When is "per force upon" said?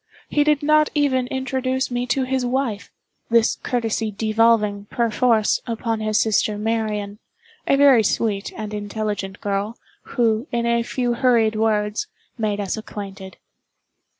4.85-5.99